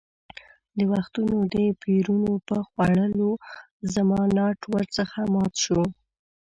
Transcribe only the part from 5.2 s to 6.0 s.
مات شو.